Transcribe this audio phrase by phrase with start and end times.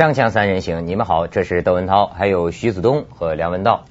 [0.00, 3.84] 锵锵三人行，你们好，这是窦文涛，还有徐子东和梁文道。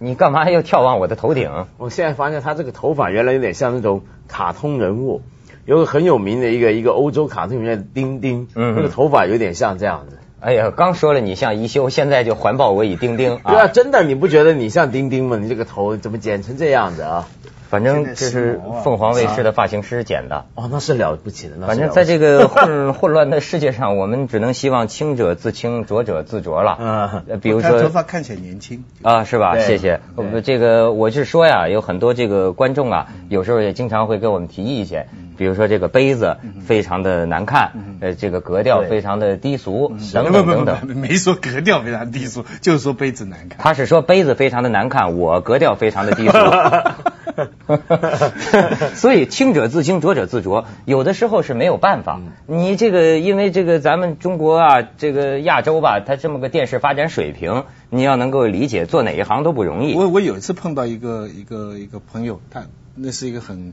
[0.00, 1.66] 你干嘛要眺望我的头顶？
[1.78, 5.22] 我现在发现他这个头发原来有点像那种卡通人物，
[5.66, 10.18] 有个很有名的一个一个欧洲卡通里面的丁丁，嗯那个头发有点像这样子。
[10.40, 13.68] 哎呀，刚说了你像一休，现在就环抱我以丁丁对啊，啊。
[13.68, 15.36] 真的，你不觉得你像丁丁吗？
[15.40, 17.28] 你这个头怎么剪成这样子啊？
[17.68, 20.44] 反正这是凤凰卫视的发型师剪的。
[20.54, 21.54] 哦，那是了不起的。
[21.58, 26.76] 那反正在这个混 混乱的世界上，我们只能希望清者自清，浊者自浊了。
[26.80, 29.58] 嗯呃比如说头发看起来年轻，啊，是吧？
[29.58, 30.00] 谢谢。
[30.44, 40.86] 这个我是说呀，有很多这个观众啊，有时候也经常会给我们提意见，比如说这个杯子非常的难看，呃，这个格调非常的低俗，等等等等。
[40.96, 43.58] 没说格调非常低俗，就是说杯子难看。
[43.58, 46.38] 他是说杯子非常的难看，我格调非常的低俗。
[48.94, 52.20] 所以清者自清，浊者自浊，有的时候是没有办法。
[52.46, 59.94] 你这个因为这个咱们中国啊，这个亚洲吧，它这么个电视发展水平，你要能够理解，做哪一行都不容易。
[59.94, 63.72] 我我有一次碰到一个一个一个朋友，他那是一个很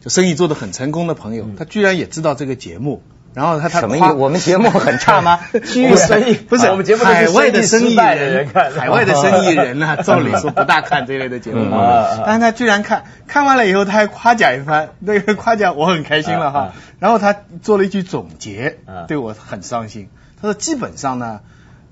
[0.00, 3.02] 就生意做得很成功的朋友，他居然也知道这个节目，
[3.38, 4.12] 然后他他夸什么意思？
[4.14, 5.38] 我们节目很差吗？
[5.64, 16.72] 区域生意不是我们节目都是海外的生意失败的人看海外的生意人呢、 照理说不大看这类的节目嗯，但是他居然看，看完了以后他还夸奖一番，那个 夸奖我很开心了啊哈。
[16.98, 20.08] 然后他做了一句总结啊，对我很伤心。
[20.42, 21.38] 他说基本上呢，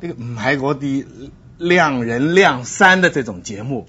[0.02, 1.06] 这个唔係嗰啲
[1.58, 3.86] 亮人亮三的这种节目。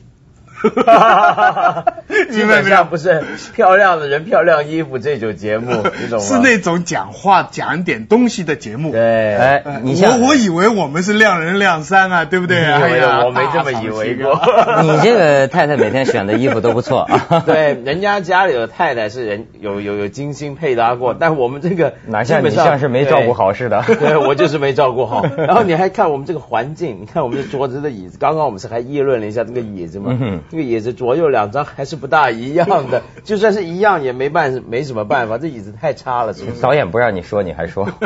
[2.32, 6.26] 基本上不是漂亮的人、漂亮衣服这种节目， 你懂吗？
[6.26, 8.92] 是那种讲话讲点东西的节目。
[8.92, 12.58] 对，哎呃，你像我我以为我们是亮人亮三啊，对不对？
[12.58, 14.40] 哎呀我没这么以为过。
[14.84, 17.44] 你这个太太每天选的衣服都不错啊。
[17.46, 25.26] 对，人家家里的太太是人有有有精心配搭过，但我们这个哪像你像是没照顾好似的对对我就是没照顾好。
[25.38, 36.62] 然后你还看我们这个环境，你看我们这桌子的椅子，刚刚我们是还议论了一下这个椅子嘛，嗯哼这个椅子左右两张还是不大一样的， 就算是一样也没办没什么办法，这椅子太差了，是不是？
[36.62, 37.88] 导演不让你说，你还说。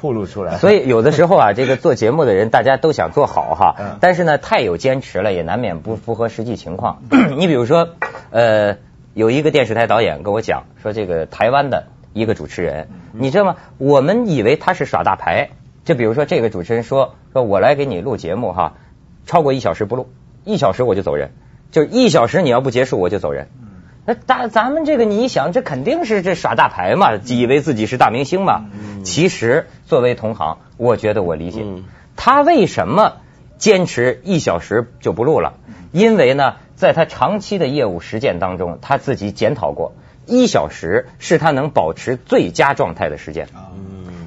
[0.00, 7.02] 暴露出来，所以有的时候啊， 这个做节目的人大家都想做好哈嗯，但是呢，太有坚持了，也难免不符合实际情况。
[7.36, 7.90] 你比如说，
[8.30, 8.78] 呃，
[9.14, 13.56] 有一个电视台导演跟我讲说，这个台湾的一个主持人，你知道吗？
[13.78, 15.50] 我们以为他是耍大牌，
[15.84, 18.74] 就比如说这个主持人说说我来给你录节目哈，
[19.26, 20.08] 超过一小时不录，
[20.44, 21.30] 一小时我就走人，
[21.70, 23.48] 就是一小时你要不结束我就走人。
[24.04, 28.66] 那大咱们这个你一想，这肯定是这耍大牌嘛，以为自己是大明星嘛。
[29.04, 31.84] 其实作为同行，我觉得我理解嗯
[32.16, 33.18] 他为什么
[33.58, 35.54] 坚持一小时就不录了，
[35.92, 39.92] 因为呢，在他长期的业务实践当中，他自己检讨过，
[40.26, 43.48] 一小时是他能保持最佳状态的时间。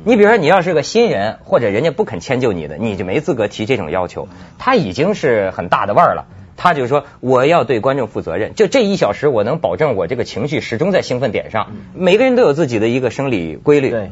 [0.07, 4.27] 你比如说，你要是个新人，或者人家不肯迁就你的，你就没资格提这种要求。
[4.59, 6.27] 他已经是很大的腕儿了，
[6.57, 11.71] 他就说我要对观众负责任，就这一小时，我能保证我这个情绪始终在兴奋点上。
[11.95, 13.89] 每个人都有自己的一个生理规律。
[13.89, 14.11] 对。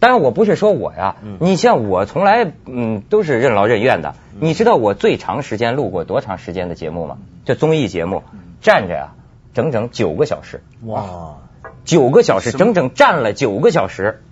[0.00, 4.14] 当然，我不是说我呀，你像我从来嗯都是任劳任怨的。
[4.40, 7.18] 你知道我最长时间录过多长时间的节目吗？
[7.44, 8.22] 就综艺节目，
[8.62, 9.12] 站着呀，
[9.52, 10.62] 整整九个小时。
[10.82, 11.36] 哇，
[11.84, 14.22] 九个小时，整整站了九个小时。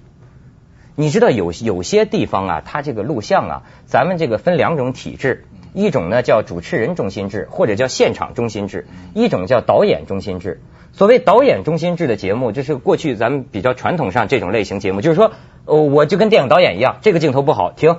[0.97, 10.61] 你知道有有些地方啊，它这个录像啊，咱们这个分两种体制，一种呢叫主持人中心制，或者叫现场中心制，一种叫导演中心制。
[10.93, 15.33] 所谓导演中心制的节目，就是过去咱们比较传统上这种类型节目，就是说，
[15.65, 17.97] 呃，我就跟电影导演一样，这个镜头不好，停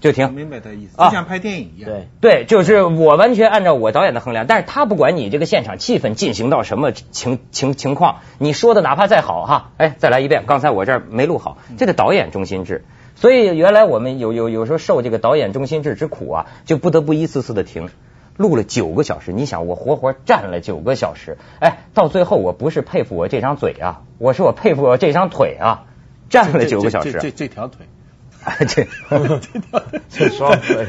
[0.00, 0.32] 就我停。
[0.32, 1.90] 明白他意思，啊就像拍电影一样。
[1.90, 12.84] 对，对，就是我完全按照我导演的衡量，但是他不管你这个现场气氛进行到什么情情情况，你说的哪怕再好哈，哎，再来一遍，刚才我这儿没录好，这个导演中心制。
[13.16, 17.90] 所以原来我们有有有时候受这个导演中心制之苦啊，就不得不一次次的停，
[18.38, 19.30] 录了九个小时。
[19.32, 25.84] 你想我活活站了九个小时，哎，到最后我不是佩服我这张嘴啊，我是我佩服我这张腿啊，
[26.30, 27.12] 站了九个小时。
[27.12, 27.86] 这这这条腿，
[28.66, 28.86] 这
[30.08, 30.86] 这双腿，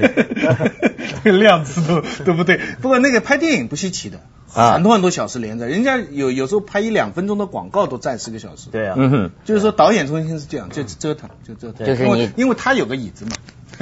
[1.23, 2.59] 这个量词都都不对。
[2.81, 4.19] 不过那个拍电影不稀奇的，
[4.53, 8.69] 啊很多很多小时连着，人家有有时候拍一两分钟的广告都站四个小时。
[8.71, 9.31] 对啊，嗯哼。
[9.45, 11.85] 就是说导演中心是这样，就折腾，就折腾。
[11.85, 13.31] 就是你因为他有个椅子嘛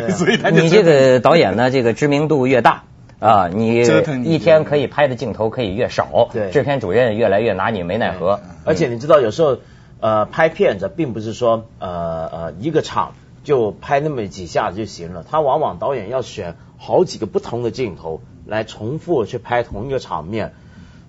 [0.16, 2.84] 所以他就你这个导演呢，这个知名度越大
[3.20, 8.40] 啊，你折腾你一天可以拍的镜头可以越少，对制片主任越来越拿你没奈何。
[8.64, 9.58] 而且你知道，有时候
[10.00, 13.14] 呃拍片子并不是说呃呃一个场
[13.44, 20.54] 就拍那么几下就行了，他往往导演要选好几个不同的镜头来重复去拍同一个场面。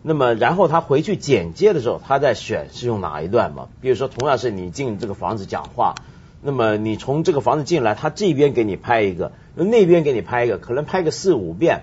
[0.03, 3.69] 那么，然后他回去剪接的时候，他在选是用哪一段嘛？
[3.83, 5.95] 比如说，同样是你进这个房子讲话，
[6.41, 11.83] 那么你从这个房子进来，他这边给你拍一个，那边给你拍一个，可能拍个四五遍。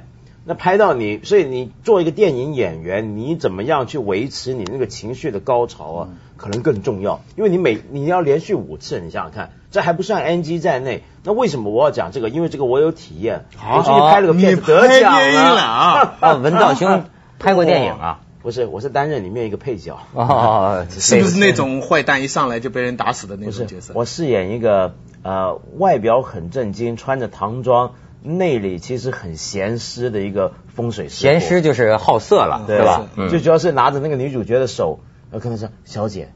[0.49, 6.09] 那拍到你，所以你做一个电影演员，你怎么样去维持你那个情绪的高潮啊？
[6.37, 11.03] 可能更重要，因为你每你要连续五次，你想想看，这还不算 NG 在内。
[11.23, 12.29] 那为什么我要讲这个？
[12.29, 16.33] 因为这个我有体验，我最近拍了个片子得奖了啊！
[16.41, 17.03] 文道兄
[17.39, 18.21] 拍过电影啊？
[18.41, 19.99] 不是，我是担任里面一个配角。
[20.13, 23.91] 哦， 是不是那种坏蛋一上来就被人打死的那种角色？
[23.93, 27.95] 我饰演一个呃，外表很震惊，穿着唐装。
[28.27, 33.07] 内里其实很闲湿的一个风水师，闲湿就是好色了，对吧？
[33.29, 34.99] 最主要是拿着那个女主角的手，
[35.31, 36.29] 然后跟她说：“小姐，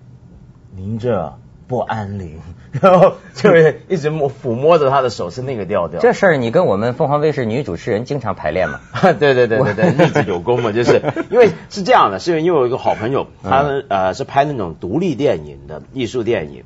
[0.76, 1.34] 您这
[1.68, 2.40] 不安宁。”
[2.72, 6.00] 然后就是一直摸抚摸着她的手，是那个调调。
[6.00, 8.80] 这事儿你跟我们凤凰卫视女主持人经常排练嘛？
[9.20, 16.64] 对对对对对，日子有功嘛，就是因为是这样的，是因为我有一个好朋友，他呃是拍那种独立电影的艺术电影。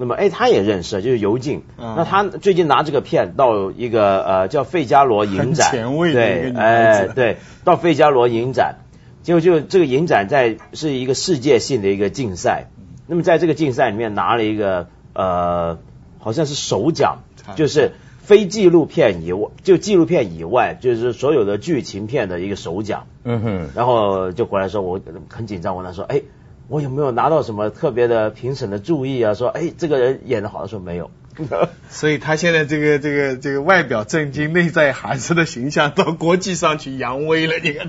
[0.00, 1.62] 那么，哎，他也认识，就是尤静。
[1.76, 8.76] 那他最近拿这个片到一个呃叫费加罗影展，前卫对，哎，对，到费加罗影展，
[9.22, 12.68] 结果就这个影展在是一个世界性的一个竞赛。
[13.06, 15.78] 那么在这个竞赛里面拿了一个呃，
[16.18, 17.18] 好像是首奖，
[17.54, 17.92] 就是
[18.22, 23.06] 非纪录片以外，就纪录片以外，就是所有的剧情片的一个首奖。
[23.24, 23.68] 嗯哼。
[23.74, 24.98] 然后就回来说，我
[25.28, 26.22] 很紧张，问他说，哎。
[26.70, 29.34] 我有没有拿到什么特别的评审的注意啊？
[29.34, 31.10] 说，哎，这个人演的好，说没有。
[31.90, 37.88] 所以他现在这个这个这个外表震惊、内在寒舍的形象到国际上去扬威了，你看，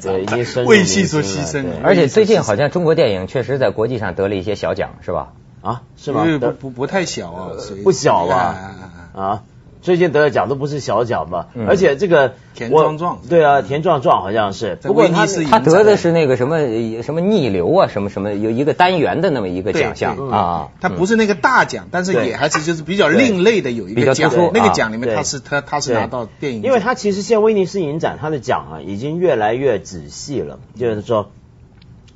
[0.66, 1.66] 为戏所牺牲。
[1.84, 5.34] 而且最近好像中国电影确实在国际上得了一些小奖，是吧？
[5.62, 6.26] 啊，是吧？
[6.40, 7.52] 不不不太小啊，
[7.84, 8.74] 不小吧？
[9.14, 9.44] 啊。
[9.82, 11.48] 最近得的奖都不是小奖吧？
[11.68, 14.78] 而且这个田壮壮，对啊，田壮壮好像是。
[14.82, 16.60] 不过他他得的是那个什么
[17.02, 20.70] 什么逆流啊，什么什么有一个单元的那么一个奖项啊。
[20.80, 24.32] 他不是那个大奖，但是也还是就是比较另类的有一个奖。
[24.54, 26.62] 那个奖里面他是他他是拿到电影。
[26.62, 31.32] 因为他其实现在威尼斯影展他的奖啊已经越来越仔细了，就是说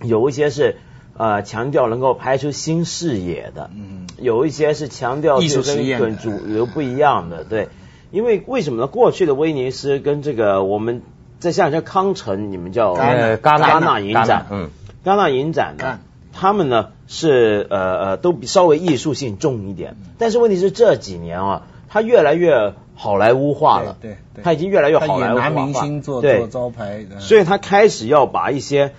[0.01, 0.77] 有一些是。
[1.17, 7.69] 呃，强调能够拍出新视野的，嗯，有一些是强调艺术实验跟主流不一样的，对，
[8.12, 8.88] 因为为什么呢？
[8.88, 11.03] 过去的威尼斯跟这个我们
[11.39, 14.01] 在像像康城，你们叫戛戛纳。
[14.01, 14.69] 影展，嗯，
[15.06, 16.00] 戛纳影展呢，
[16.33, 28.91] 他们呢是呃呃都比稍微艺术性重一点，但是问题是这几年啊，它越来越好莱坞化了，对，它已经越来越好莱坞化，拿明星做做招牌，所以他开始要把一些。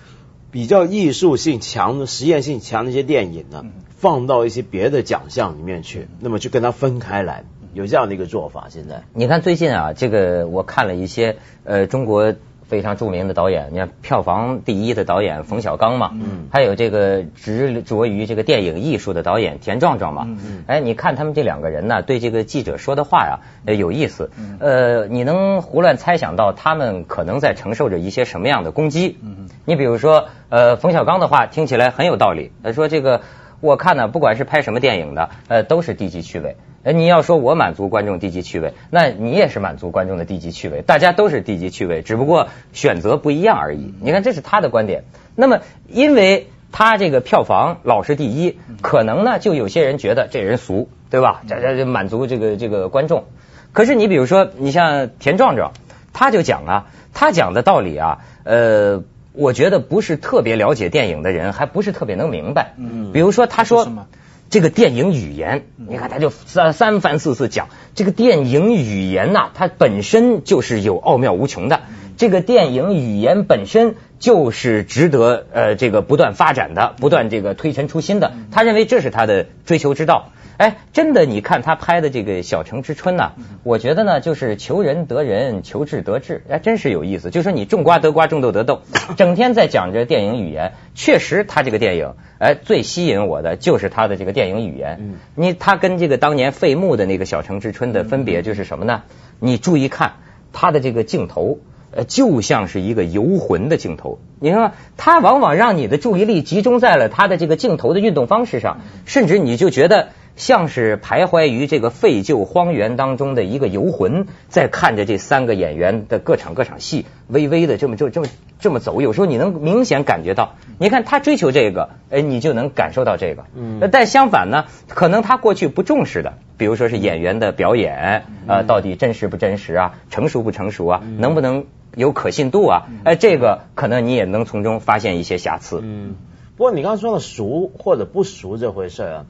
[0.57, 3.67] 比较艺术性强的、实验性强的一些电影呢，
[3.99, 7.45] 放到一些别的奖项里面去，那么就跟它分开来，
[7.75, 8.69] 有这样的一个做法。
[8.71, 12.35] 现在你看最近啊，这个我看了一些呃中国。
[12.69, 23.39] 非常著名的导演，你看票房第一的导演冯小刚嘛，嗯，还有这个执着于这个电影艺术的导演田壮壮嘛，嗯，哎，你看他们这两个人呢，对这个记者说的话呀，
[23.73, 29.19] 有意思，呃，你能胡乱猜想到他们可能在承受着一些什么样的攻击？
[29.23, 33.21] 嗯，你比如说，呃，冯小刚的话听起来很有道理，他说这个
[33.61, 36.57] 我看呢，不管是拍什么电影的，呃，都是低级趣味。
[36.85, 43.93] 哎，你要说我满足观众低级趣味，那你也是满足观众的低级趣味，大家都是低级趣味，只不过选择不一样而已。
[44.01, 45.03] 你看，这是他的观点。
[45.35, 51.43] 那么，因为他这个票房老是第一，可能呢，就有些人觉得这人俗，对吧？
[51.49, 53.25] 这这满足这个这个观众。
[53.73, 55.73] 可是你比如说，你像田壮壮，
[56.13, 59.03] 他就讲啊，他讲的道理啊，呃，
[59.37, 62.75] 我觉得不是特别了解电影的人，还不是特别能明白。
[62.79, 63.13] 嗯。
[63.13, 64.07] 比如说，他说。
[64.49, 67.67] 这个电影语言，你看他就三三番四次讲
[67.97, 71.81] 这个电影语言呐，它本身就是有奥妙无穷的。
[72.17, 78.33] 这个电影语言本身就是值得呃这个不断发展的，不断这个推陈出新的。
[78.51, 80.31] 他认为这是他的追求之道。
[80.57, 83.33] 哎，真的，你看他拍的这个《小城之春》呐，
[83.63, 87.29] 我觉得呢，就是求人得人，求智得智，哎，真是有意思。
[87.29, 88.81] 就说你种瓜得瓜，种豆得豆，
[89.19, 95.19] 整天在讲着电影语言，确实他这个电影，哎，最吸引我的就是他的这个电影语言。
[95.35, 99.03] 你他跟这个当年费穆的那个《小城之春》的分别就是什么呢？
[99.39, 100.15] 你注意看
[100.55, 101.59] 他的这个镜头，
[101.97, 104.19] 呃，就像是一个游魂的镜头。
[104.39, 110.09] 你看，它往往让你的注意力集中在了它的这个镜头的运动方式上，甚至你就觉得。
[110.37, 118.27] 像是徘徊于这个废旧荒原当中的一个游魂，在看着这三个演员的各场各场戏，微微的这么就这么
[118.61, 119.01] 这么走。
[119.01, 123.47] 有时候你能明显感觉到，你看他追求这个，哎，你就能感受到这个。
[123.57, 123.81] 嗯。
[123.91, 131.65] 但相反呢，可能他过去不重视的，比如说是演员的表演，呃，到底真实不真实啊，成熟不成熟啊，能不能
[131.97, 132.87] 有可信度啊？
[133.05, 135.81] 哎，这个可能你也能从中发现一些瑕疵。
[135.83, 136.15] 嗯。
[136.57, 139.27] 不过你刚刚说的熟或者不熟这回事啊。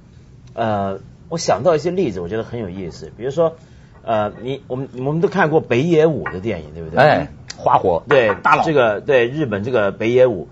[0.52, 3.12] 呃，我想到一些例子，我觉得很有意思。
[3.16, 3.56] 比如说，
[4.02, 6.98] 呃，你我们我们都看过北野武的电影，对不对？
[6.98, 10.48] 哎，花火，对，大佬这个对日本这个北野武，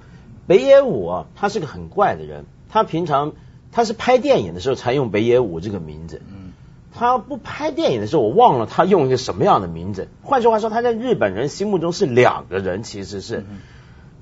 [0.46, 2.44] 北野武啊，他是个很怪的人。
[2.68, 3.32] 他平常
[3.72, 6.20] 他是拍电影的时候才用北野武这个名字。
[6.94, 10.08] 嗯，他不拍电影的时候，我忘了他用一个什么样的名字。
[10.22, 13.44] 换句话说，他在日本人心目中是两个人，其实是。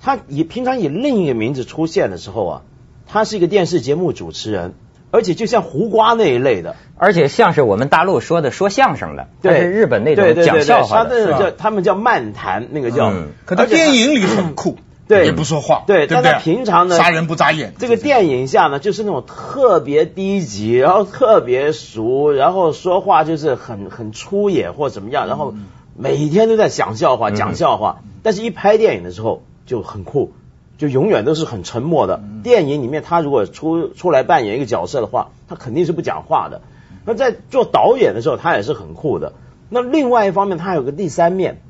[0.00, 2.62] 他以平常以另一个名字出现的时候啊，
[3.06, 4.74] 他是一个电视节目主持人，
[5.12, 13.12] 而且就像胡瓜那一类的，而且像是我们大陆说的说相声的，他对是日本那种讲笑话他的，叫他们叫漫谈，那个叫。
[13.12, 14.76] 嗯可他电影里很酷，
[15.08, 16.30] 对也不说话，对对不对？
[16.30, 25.54] 但他平常呢杀人不眨眼，这个电影下呢，就是那种特别低级，然后特别俗，然后说话就是很很粗野或怎么样，然后
[25.96, 28.02] 每天都在讲笑话，嗯讲笑话。
[28.22, 30.32] 但是一拍电影的时候就很酷，
[30.78, 32.22] 就永远都是很沉默的。
[32.44, 36.60] 电影里面他如果出出来扮演一个角色的话，他肯定是不讲话的。
[37.04, 39.32] 那在做导演的时候，他也是很酷的。
[39.68, 41.60] 那另外一方面，他还有个第三面，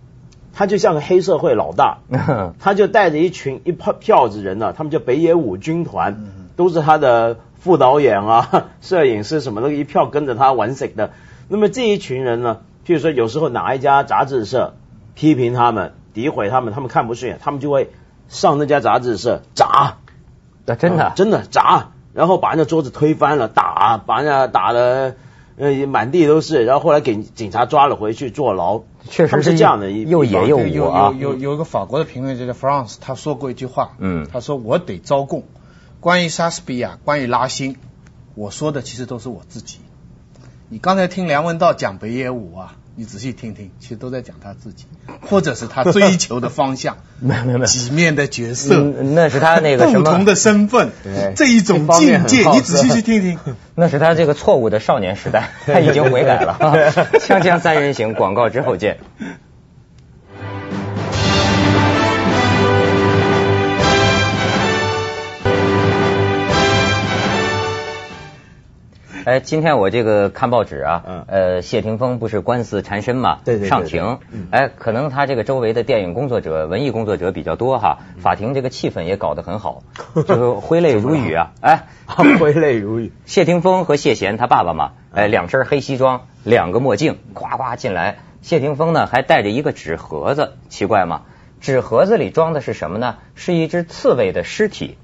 [0.53, 1.99] 他就像个黑社会老大，
[2.61, 6.25] 他就带着一群一票票子人呢、他们叫北野武军团，
[6.57, 11.11] 都是他的副导演啊、 摄影师什么的，一票跟着他玩 sick 的。
[11.49, 14.75] 那么这一群人呢，譬如说有时候哪一家杂志社
[15.15, 17.91] 批评他们、诋毁他们，他们看不顺眼，他们就会
[18.29, 25.17] 上那家杂志社砸，啊真的，真的砸，然后把人家桌子推翻了，打，把人家打的
[25.57, 28.83] 呃满地都是，然后后来给警察抓了回去坐牢。
[29.09, 35.43] 确实他们是这样的一又野又有啊有，有有一个法国的评论家叫 France，他说过一句话，嗯他说我得招供，
[36.01, 37.77] 关于莎士比亚，关于拉辛，
[38.35, 39.79] 我说的其实都是我自己。
[40.69, 44.85] 你刚才听梁文道讲北野武啊，你仔细听听，其实都在讲他自己，
[45.23, 53.39] 或者是他追求的方向， 没有没有没有几面的角色，嗯那是他那个什么不同的身份对，这一种境界，你仔细去听听。
[53.75, 56.59] 那是他这个错误的少年时代， 他已经悔改了。
[57.21, 58.99] 锵锵三人行，广告之后见。
[69.25, 74.19] 哎，今天我这个看报纸啊，嗯呃，谢霆锋不是官司缠身嘛，对对对上庭，
[74.51, 79.85] 哎，可能他这个周围的电影工作者、文艺工作者比较多哈，法庭这个气氛也搞得很好，
[80.27, 81.85] 就是挥泪如雨啊，哎，
[82.41, 83.13] 挥泪如雨。
[83.25, 88.19] 谢霆锋和谢贤他爸爸嘛，哎，两身黑西装，两个墨镜，咵咵进来。
[88.41, 91.23] 谢霆锋呢还带着一个纸盒子，奇怪吗？
[91.61, 93.19] 纸盒子里装的是什么呢？
[93.37, 94.97] 是一只刺猬的尸体。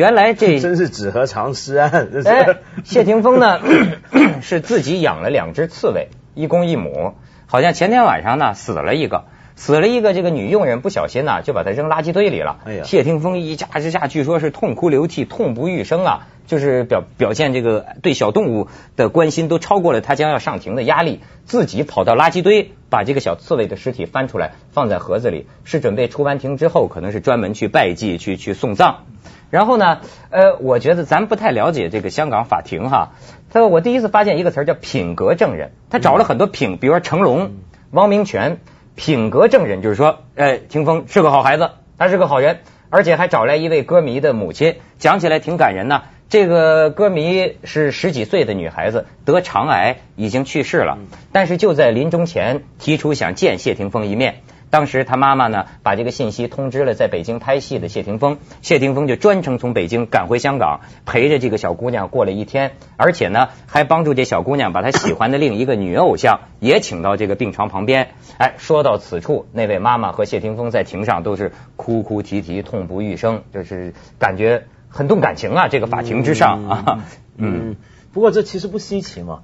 [0.00, 2.08] 原来这 真是纸盒藏尸案。
[2.24, 3.60] 哎，谢霆锋呢
[4.40, 7.16] 是自己养了两只刺猬，一公一母。
[7.46, 9.26] 好像前天晚上呢死了一个，
[9.60, 12.60] 死了一个，这个女佣人不小心呢就把它扔垃圾堆里了。
[12.64, 29.04] 哎呀谢霆锋一家之下据说是痛哭流涕、痛不欲生啊，就是表表现这个对小动物的关心都超过了他将要上庭的压力，自己跑到垃圾堆把这个小刺猬的尸体翻出来放在盒子里，是准备出完庭之后可能是专门去拜祭、去去送葬。
[29.50, 30.00] 然后呢，
[30.30, 33.10] 呃，我觉得咱不太了解这个香港法庭哈。
[33.50, 37.56] 他说我第一次发现一个词儿叫品格证人，他找了很多品，比如说成龙、
[37.90, 38.60] 汪明荃，
[39.00, 42.58] 品格证人就是说，哎，霆锋是个好孩子，他是个好人，
[42.90, 46.02] 而且还找来一位歌迷的母亲，讲起来挺感人呢。
[46.28, 50.98] 这个歌迷是十几岁的女孩子，得肠癌，已经去世了，
[51.32, 54.42] 但是就在临终前提出想见谢霆锋一面。
[54.70, 68.14] 当时他妈妈呢，把这个信息通知了在北京拍戏的谢霆锋，谢霆锋就专程从北京赶回香港，陪着这个小姑娘过了一天，而且呢，还帮助这小姑娘把她喜欢的另一个女偶像也请到这个病床旁边。
[68.38, 77.04] 哎，说到此处，那位妈妈和谢霆锋在庭上都是哭哭啼啼、痛不欲生，就是感觉很动感情啊，这个法庭之上啊，
[77.36, 77.76] 嗯，嗯，
[78.12, 79.40] 不过这其实不稀奇嘛。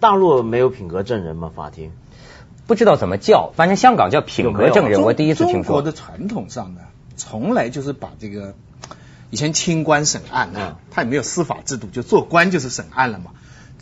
[0.00, 1.50] 大陆没有品格证人嘛？
[1.54, 1.92] 法庭？
[2.66, 5.62] 不知道怎么叫，反正香港叫品格证人，我第一次听说。
[5.62, 6.80] 中国的传统上呢，
[7.16, 8.54] 从来就是把这个
[9.30, 13.32] 以前清官审案嗯啊，他也没有司法制度，就做官就是审案了嘛，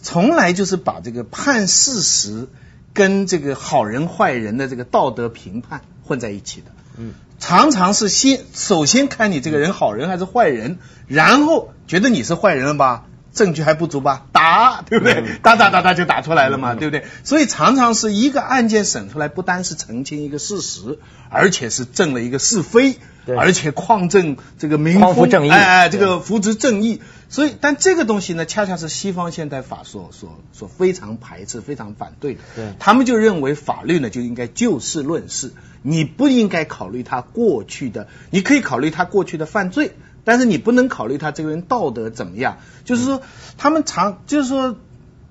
[0.00, 2.48] 从来就是把这个判事实
[2.92, 6.72] 跟这个好人坏人的这个道德评判混在一起的。
[6.96, 13.04] 嗯，常常是先首先看你这个人好人还是坏人，然后觉得你是坏人了吧？
[13.32, 14.26] 证据还不足吧？
[14.32, 15.38] 打，对不对？
[15.42, 17.04] 打打打打就打出来了嘛，对不对？
[17.24, 20.98] 所以常常是一个案件审出来，不单是澄清一个事实，
[21.30, 27.00] 而且是正了一个是非，对而且匡正这个民风，正义哎哎，这个扶植正义。
[27.28, 32.40] 所以，但这个东西呢，恰恰是西方现代法所所所非常排斥、非常反对的。
[32.54, 39.92] 对他们就认为法律呢就应该就事论事，你不应该考虑他过去的，你可以考虑他过去的犯罪，
[40.24, 42.58] 但是你不能考虑他这个人道德怎么样。
[42.84, 43.22] 就是说，
[43.58, 44.76] 他们常就是说，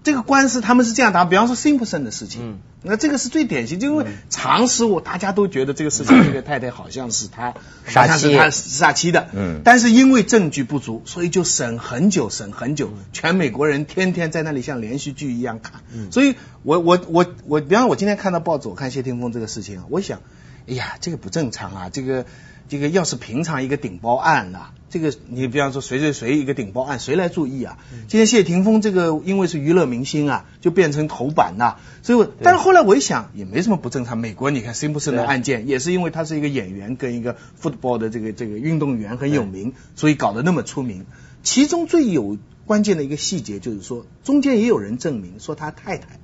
[0.04, 2.60] 这个官司他们是这样打，比方说 Simpson 的事情，嗯。
[2.84, 7.54] 那这个是最典型，就因为常识我大家都觉得这个事情， 这个太太好像是他
[7.86, 9.62] 杀妻好像是他杀妻的，嗯。
[9.64, 16.34] 但是因为证据不足，所以就审很久，审很久，全美国人天天在那里像连续剧一样看，所以
[16.64, 20.22] 我我我我，比方我今天看到报纸，我看谢霆锋这个事情啊，我想，
[20.68, 22.26] 哎呀，这个不正常啊，这个
[22.72, 27.78] 这个要是平常一个顶包案啊，这个你比方说谁谁谁一个顶包案，谁来注意啊？
[28.08, 34.18] 今天谢霆锋这个因为是娱乐明星啊，就变成头版呐、所以我但是后来我一想也没什么不正常。
[34.18, 41.06] 美国你看辛普森的案件也是因为他是一个演员跟一个 football 的这个这个运动员很有名，所以搞得那么出名。
[41.44, 46.22] 其中最有关键的一个细节就是说，中间也有人证明说他太太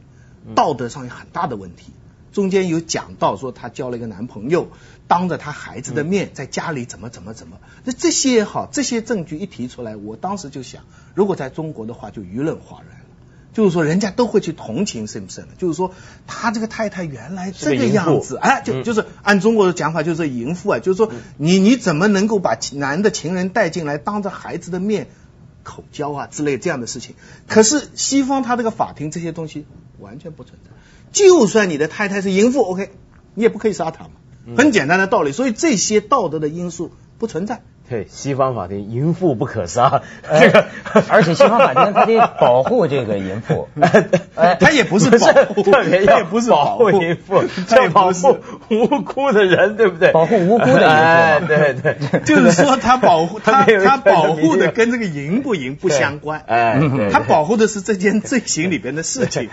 [0.56, 1.92] 道德上有很大的问题。
[2.34, 4.68] 中间有讲到说她交了一个男朋友，
[5.08, 10.84] 当着他孩子的面在家里怎么怎么怎么，那这些也好，这些证据一提出来，我当时就想，
[11.16, 13.06] 如果在中国的话，就舆论哗然了。
[13.54, 15.96] 就是说，人家都会去同情 Simpson 的，就是说
[16.28, 18.84] 他这个太太原来这个样子，哎，就嗯。
[18.84, 25.08] 就是按中国的讲法，就是淫妇啊，就是说你你怎么能够把男的情人带进来，当着孩子的面
[25.64, 27.16] 口交啊之类这样的事情？
[27.48, 29.66] 可是西方他这个法庭这些东西
[29.98, 30.70] 完全不存在，
[31.12, 32.92] 就算你的太太是淫妇，OK，
[33.34, 34.12] 你也不可以杀她嘛，
[34.56, 35.32] 很简单的道理。
[35.32, 37.64] 所以这些道德的因素不存在。
[37.90, 40.66] 对，西方法庭淫妇不可杀，哎这个
[41.10, 43.70] 而且西方法庭他得保护这个淫妇，
[44.36, 46.92] 哎他也不是 保护，特别要他也不是保护。
[46.92, 48.38] 淫妇，他也保护
[48.70, 50.12] 无辜的人，对不对？
[50.12, 57.10] 保护无辜的淫妇哎，对对，就是说他保护他他保护的跟这个淫不淫不相关，哎，对。
[57.10, 59.50] 他保护的是这件罪行里边的事情。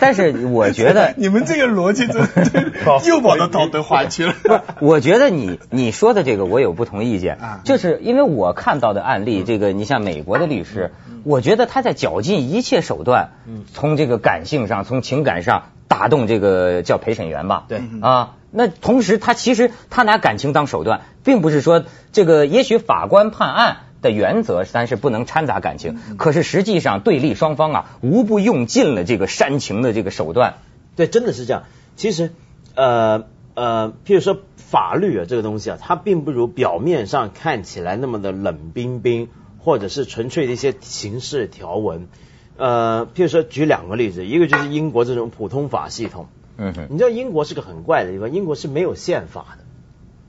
[0.00, 4.34] 但是我觉得你们这个逻辑真保又跑到道德化去了。
[4.80, 7.36] 我觉得你你说的这个我有不同意见。
[7.36, 10.92] 啊就是因为我看到的案例，这个你像美国的律师，
[11.24, 13.30] 我觉得他在绞尽一切手段，
[13.72, 17.82] 从这个感性上，从情感上打动这个叫陪审员吧，对。
[18.00, 23.76] 啊，那同时他其实他拿感情当手段，并不是说这个也许法官判案。
[24.04, 30.56] 的原则咱是不能掺杂感情，可是实际上对立双方啊，无不用尽了这个煽情的这个手段。
[30.94, 31.62] 对，真的是这样。
[31.96, 32.34] 其实，
[32.74, 33.24] 呃
[33.54, 42.08] 呃，譬如说法律啊这个东西啊，它并不如表面上看起来那么的冷冰冰，或者是纯粹的一些形式条文。
[42.56, 46.26] 呃，譬如说举两个例子，一个就是英国这种普通法系统。
[46.56, 49.64] 嗯哼，你知道英国是个很怪的地方，英国是没有宪法的。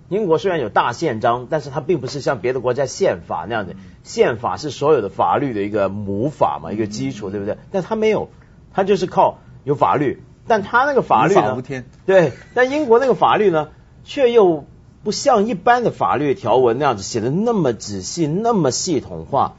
[0.09, 7.57] 英国虽然有大宪章，但是它并不是像别的国家宪法那样的，宪法是所有的法律的一个母法嘛，一个基础，对不对？
[7.71, 8.29] 但它没有，
[8.71, 11.41] 它就是靠有法律，但他那个法律呢？
[11.41, 13.69] 无法无天，对，但英国那个法律呢，
[14.03, 14.65] 却又
[15.03, 19.55] 不像一般的法律条文那样子写的那么仔细、那么系统化。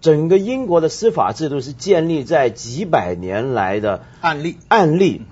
[0.00, 4.58] 整个英国的司法制度是建立在几百年来的案例。
[4.68, 5.22] 案例，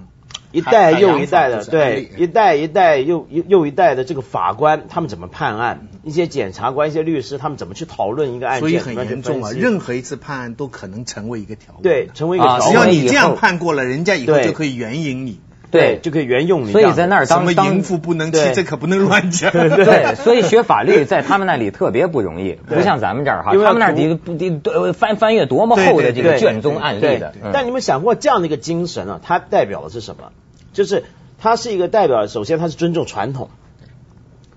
[0.50, 5.88] 一代又一代的，对，一代一代又又又一代的这个法官，他们怎么判案？
[6.03, 8.61] 一些检察官、一些律师，他们怎么去讨论一个案件？
[8.61, 11.83] 所以很严重啊，任何一次判案都可能成为一个条文。
[11.83, 15.41] 对，成为一个啊条文只要你这样判过了，人家以后就可以援引你。
[15.71, 16.73] 对，就可以援用你。
[16.73, 19.51] 所以在那儿什么淫妇不能这可不能乱讲。
[19.55, 27.33] 对，所以学法律在他们那里特别不容易，不像咱们这儿哈，他们那儿读得得得翻翻阅多么厚的这个卷宗案例对的。
[27.43, 30.33] 嗯但你们想过这样的一个精神啊，它代表的是什么？
[30.75, 31.05] 就是
[31.38, 33.49] 它是一个代表，首先它是尊重传统。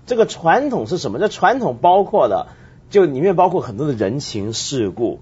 [0.06, 1.18] 这个传统是什么？
[1.18, 2.46] 这传统包括的，
[2.90, 5.18] 就里面包括很多的人情世故，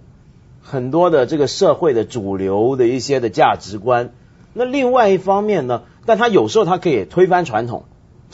[0.62, 4.12] 很多的这个社会的主流的一些的价值观。
[4.52, 7.84] 那另外一方面呢，但它有时候它可以推翻传统，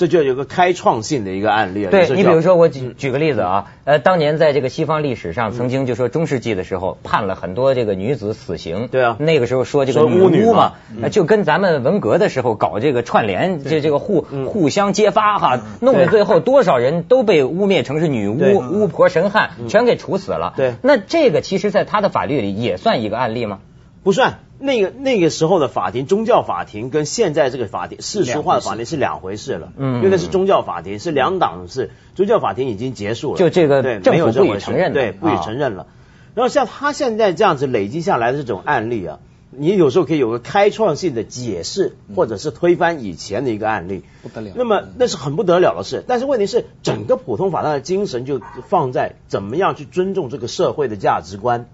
[0.01, 1.91] 这就有个开创性的一个案例了。
[1.91, 8.89] 对你比如说，我举举个例子啊，呃，当年在这个西方历史上，曾经就说中世纪的时候判了很多这个女子死刑。
[8.91, 9.17] 对啊。
[9.21, 10.73] 那个时候说这个巫女巫嘛
[11.13, 14.47] 就跟咱们文革的时候搞这个串联，这这个互嗯。
[14.47, 16.07] 互相揭发哈，弄对。
[16.07, 20.55] 得最后多少人都被污蔑成是女巫、巫婆、神汉，全给处死了。
[20.57, 20.77] 对。
[20.81, 23.59] 那这个其实在他的法律里也算一个案例吗？
[24.03, 29.73] 不算，那个那个时候的法庭，宗教法庭跟现在这个法庭世俗化的法庭是两回事了。
[29.77, 29.97] 嗯。
[29.97, 34.61] 因为那是宗教法庭，是两党是宗教法庭已经结束了，就这个对没有这回事。
[34.61, 35.43] 承认对，不予啊。
[35.45, 35.87] 承认了。
[36.35, 39.19] 然后像他现在这样子累积下来的这种案例啊，
[39.51, 44.53] 你有时候可以有个开创性的解释，或者是推翻以前的一个案例，不得了。
[44.55, 46.05] 那么那是很不得了的事。
[46.07, 51.67] 但是问题是，整个普通法它的精神就放在怎么样去尊重这个社会的价值观。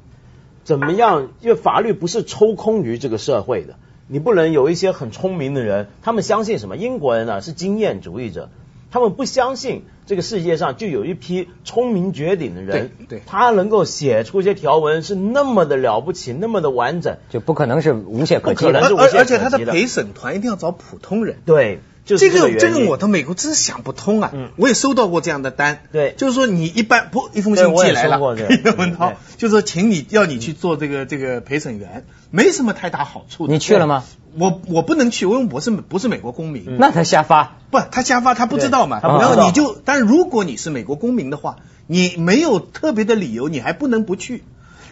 [0.66, 1.28] 怎么样？
[1.40, 3.76] 因为法律不是抽空于这个社会的，
[4.08, 6.76] 你不能有一些很聪明的人，他们相信什么？
[6.76, 8.50] 英国人呢、是经验主义者，
[8.90, 18.88] 他们不相信这个世界上就有一批聪明绝顶的人，对对他能够写出一些条文是那么的了不起，那么的完整，就不可能是无懈可击不可能的。
[18.88, 21.36] 是无懈可击而而且他的的陪审团一定要找普通人。
[21.46, 24.30] 对，就是这个这个我到美国真是想不通啊！
[24.32, 33.52] 嗯我也收到过这样的单，对就是说你一般不一封信寄来了，这个文涛对就说请你要你去做这个这个陪审员，没什么太大好处的。
[33.52, 34.04] 你去了吗？
[34.38, 36.76] 我我不能去，因为我是不是美国公民。
[36.78, 39.00] 那他瞎发，不，他瞎发，他不知道嘛。
[39.02, 44.44] 然后你就，但如果你是美国公民的话，你没有特别的理由，你还不能不去。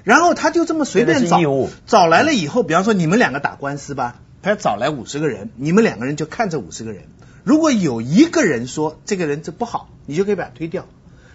[0.02, 1.40] 然后他就这么随便找
[1.86, 7.04] 找来了以后，比方说你们两个打官司吧，他找来五十个人，你们两个人就看这五十个人。
[7.42, 10.86] 如果有一个人说这个人这不好，你就可以把他推掉。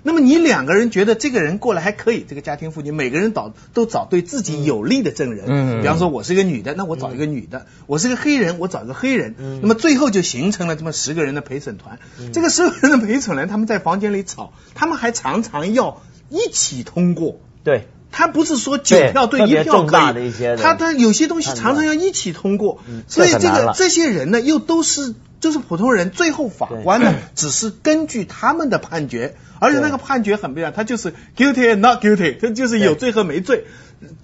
[0.01, 5.45] 那么你两个人觉得这个人过来还可以，这个家庭妇女每个人找都找对自己有利的证人。
[5.49, 9.35] 嗯比方说我是一个女的，那我找一个女的；我是个黑人，我找一个黑人。
[9.61, 11.99] 那么最后就形成了这么十个人的陪审团。
[12.31, 17.41] 这个十个人的陪审团他们在房间里吵，他们还常常要一起通过。
[17.65, 17.87] 对。
[18.11, 33.65] 他不是说九票对一票可以，大的一些他他有些东西常常要一起通过，所以这个这些人呢又都是就是普通人，最后法官呢只是根据他们的判决，而且那个判决很不一样，他就是 guilty and not guilty，他就是有罪和没罪，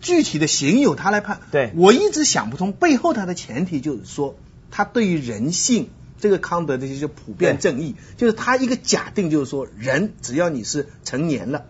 [0.02, 1.40] 具体的刑由他来判。
[1.52, 1.72] 对。
[1.76, 4.36] 我一直想不通，背后他的前提就是说，
[4.72, 5.90] 他对于人性。
[6.18, 11.66] 这个康德的这些普遍正义，就是他一个假定，就是说人只要你是成年了，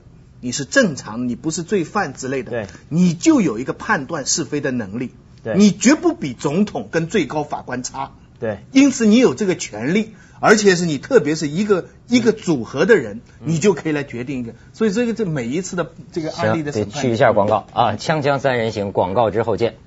[0.45, 2.67] 你是正常，你不是罪犯之类的，对。
[2.87, 5.09] 你就有一个判断是非的能力，
[5.43, 5.55] 对。
[5.57, 8.59] 你绝不比总统跟最高法官差，对。
[8.71, 17.65] 因此你有这个权利，而且是你特别是一个一个组合的人，你就可以来决定一个，所以这个这每一次的这个案例，的审判，得去一下广告。
[17.73, 17.93] 啊！
[17.93, 19.77] 锵锵三人行，广告之后见。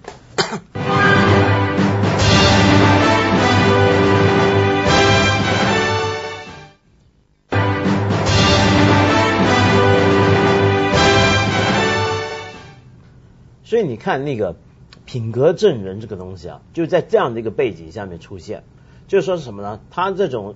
[13.69, 14.57] 所以你看那个
[15.05, 18.65] 品格证人这个东西啊，就在这样的一个背景下面出现，
[19.09, 19.81] 就是说是什么呢？
[19.91, 20.55] 他这种，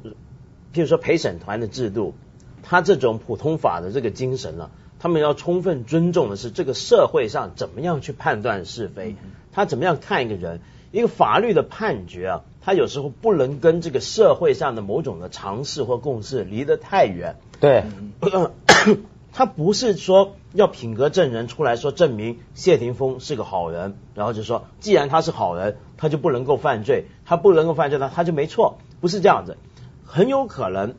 [0.72, 2.14] 譬如说陪审团的制度，
[2.62, 9.16] 他这种普通法的这个精神呢、他们要充分尊重的是这个社会上怎么样去判断是非，
[9.52, 17.36] 他怎么样看一个人，一个法律的判决啊，他有时候不能跟这个社会上的某种的常识或共识离得太远。
[17.60, 17.84] 对，
[19.34, 29.56] 他不是说要品格证人出来说证明谢霆锋是个好人，然后就说既然他是好人，他就不能够犯罪，他不能够犯罪那，他就没错，不是这样子，
[30.04, 30.94] 很有可能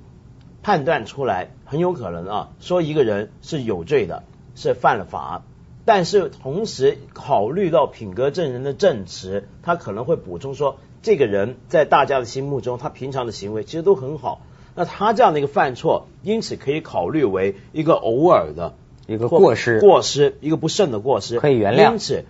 [0.61, 4.23] 判断出来，很有可能啊，说一个人是有罪的，
[4.55, 5.43] 是犯了法。
[5.85, 14.41] 但是同时考虑到品格证人的证词，他可能会补充说，这个人在大家的心目中，他平常的行为其实都很好。
[14.75, 18.75] 那他这样的一个犯错，因此可以考虑为一个偶尔的
[19.07, 19.79] 一个过失。
[19.79, 21.93] 过失一个不慎的过失，可以原谅。
[21.93, 22.25] 因此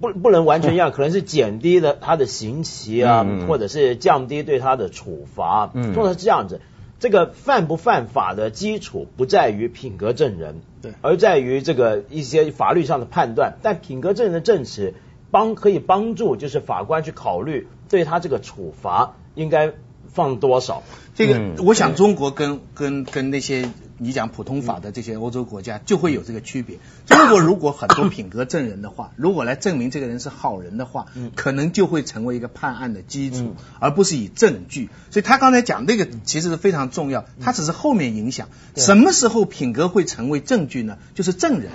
[0.00, 5.92] 不不能完全一样，可能是减低了他的刑期啊，或者是降低对他的处罚，嗯。
[5.94, 6.60] 通常是这样子。
[7.00, 10.92] 这个犯不犯法的基础不在于品格证人，对。
[11.00, 13.54] 而在于这个一些法律上的判断。
[13.60, 14.94] 但品格证人的证词
[15.32, 19.72] 帮可以帮助，就是法官去考虑对他这个处罚应该
[20.06, 20.84] 放多少。
[21.16, 21.56] 这个嗯。
[21.66, 26.78] 我想中国跟跟跟那些你讲普通法的这些欧洲国家就会有这个区别。
[27.06, 34.90] 中国如果很多品格证人的话，如果来证明这个人是好人的话，可能就会成为一个判案的基础，而不是以证据。
[35.10, 38.48] 所以他刚才讲那个其实是非常重要，他只是后面影响。
[38.76, 40.98] 什么时候品格会成为证据呢？
[41.14, 41.70] 就是证人。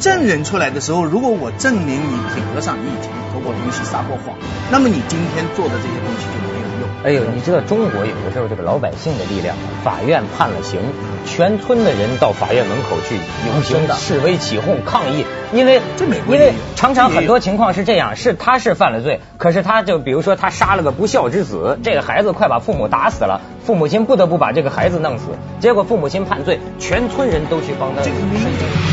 [0.00, 4.36] 证人出来的时候，如果我证明你品格上你以前偷过东西、撒过谎，
[4.70, 6.61] 那么你今天做的这些东西就没有用。
[7.04, 10.80] 哎呦，你知道中国有的时候这个老百姓的力量啊，法院判了刑，
[11.26, 15.80] 全村的人到法院门口去游行、示威、起哄、抗议，因为
[16.28, 25.24] 因为常常很多情况是这样，是他是犯了罪，可是他就比如说他杀了个不孝之子，这个孩子快把父母打死了，父母亲不得不把这个孩子弄死，
[25.58, 28.91] 结果父母亲判罪，全村人都去帮他这个没申请。